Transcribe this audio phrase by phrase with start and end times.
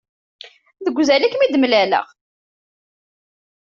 [0.85, 2.05] Deg uzal i kem-id-mlaleɣ.